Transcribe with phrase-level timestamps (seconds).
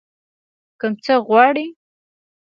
[0.79, 1.67] کوم څه غواړئ؟